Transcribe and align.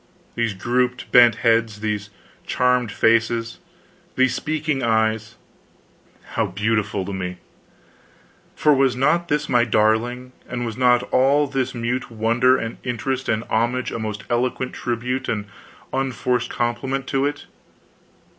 These 0.33 0.55
grouped 0.55 1.11
bent 1.11 1.35
heads, 1.45 1.79
these 1.81 2.09
charmed 2.47 2.91
faces, 2.91 3.59
these 4.15 4.33
speaking 4.33 4.81
eyes 4.81 5.35
how 6.31 6.47
beautiful 6.47 7.05
to 7.05 7.13
me! 7.13 7.37
For 8.55 8.73
was 8.73 8.95
not 8.95 9.27
this 9.27 9.47
my 9.47 9.63
darling, 9.63 10.31
and 10.49 10.65
was 10.65 10.75
not 10.75 11.03
all 11.13 11.45
this 11.45 11.75
mute 11.75 12.09
wonder 12.09 12.57
and 12.57 12.77
interest 12.83 13.29
and 13.29 13.43
homage 13.43 13.91
a 13.91 13.99
most 13.99 14.23
eloquent 14.27 14.73
tribute 14.73 15.29
and 15.29 15.45
unforced 15.93 16.49
compliment 16.49 17.05
to 17.09 17.27
it? 17.27 17.45